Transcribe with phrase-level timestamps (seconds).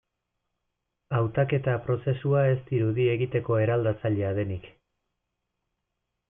[1.17, 4.73] Hautaketa prozesua ez dirudi egiteko eraldatzailea denik.